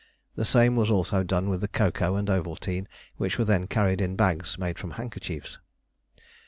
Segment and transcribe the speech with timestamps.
[0.33, 4.15] The same was also done with the cocoa and Ovaltine, which were then carried in
[4.15, 5.59] bags made from handkerchiefs.